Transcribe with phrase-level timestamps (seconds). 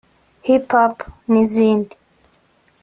[0.47, 0.95] Hiphop
[1.31, 1.95] n’izindi